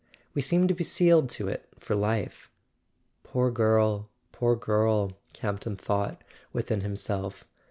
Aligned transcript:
We 0.33 0.41
seem 0.41 0.67
to 0.67 0.73
be 0.73 0.83
sealed 0.83 1.29
to 1.29 1.47
it 1.47 1.69
for 1.77 1.93
life." 1.95 2.49
"Poor 3.21 3.51
girl—poor 3.51 4.55
girl!" 4.55 5.11
Campton 5.31 5.75
thought 5.75 6.23
within 6.51 6.81
himself. 6.81 7.45